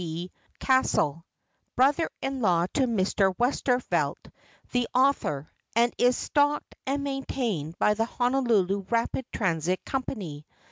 [0.01, 0.31] B.
[0.57, 1.27] Castle,
[1.75, 3.35] brother in law to Mr.
[3.37, 4.31] Westervelt,
[4.71, 10.47] the author, and is stocked and maintained by the Honolulu Rapid Transit Company.